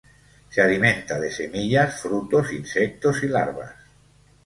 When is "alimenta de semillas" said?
0.59-2.01